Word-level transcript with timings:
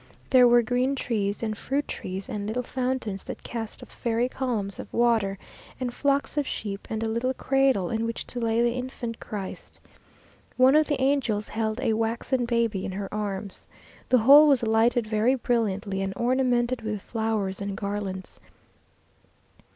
There 0.31 0.47
were 0.47 0.63
green 0.63 0.95
trees 0.95 1.43
and 1.43 1.55
fruit 1.55 1.87
trees, 1.87 2.27
and 2.27 2.47
little 2.47 2.63
fountains 2.63 3.23
that 3.25 3.43
cast 3.43 3.83
up 3.83 3.91
fairy 3.91 4.27
columns 4.27 4.79
of 4.79 4.91
water, 4.91 5.37
and 5.79 5.93
flocks 5.93 6.37
of 6.37 6.47
sheep, 6.47 6.87
and 6.89 7.03
a 7.03 7.07
little 7.07 7.35
cradle 7.35 7.91
in 7.91 8.03
which 8.07 8.25
to 8.25 8.39
lay 8.39 8.63
the 8.63 8.71
Infant 8.73 9.19
Christ. 9.19 9.79
One 10.57 10.75
of 10.75 10.87
the 10.87 10.99
angels 10.99 11.49
held 11.49 11.79
a 11.81 11.93
waxen 11.93 12.45
baby 12.45 12.83
in 12.83 12.93
her 12.93 13.13
arms. 13.13 13.67
The 14.09 14.17
whole 14.17 14.47
was 14.47 14.63
lighted 14.63 15.05
very 15.05 15.35
brilliantly, 15.35 16.01
and 16.01 16.13
ornamented 16.15 16.81
with 16.81 17.03
flowers 17.03 17.61
and 17.61 17.77
garlands. 17.77 18.39